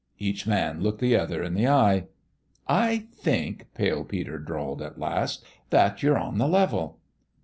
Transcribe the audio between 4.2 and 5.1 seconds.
drawled, at